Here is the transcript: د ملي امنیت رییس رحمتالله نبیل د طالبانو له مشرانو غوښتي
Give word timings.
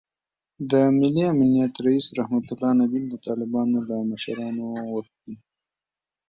د 0.71 0.71
ملي 0.99 1.23
امنیت 1.33 1.73
رییس 1.85 2.07
رحمتالله 2.19 2.71
نبیل 2.81 3.05
د 3.09 3.15
طالبانو 3.27 3.77
له 3.89 3.97
مشرانو 4.11 4.65
غوښتي 4.91 5.33